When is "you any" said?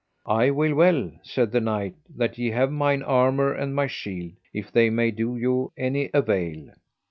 5.37-6.09